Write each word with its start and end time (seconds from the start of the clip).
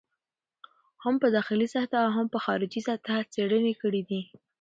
هم 1.03 1.15
په 1.21 1.27
داخلي 1.35 1.67
سطحه 1.73 1.97
او 2.05 2.09
هم 2.17 2.27
په 2.33 2.39
خارجي 2.45 2.81
سطحه 2.87 3.19
څېړنه 3.33 3.73
کړې 3.81 4.01
دي. 4.09 4.21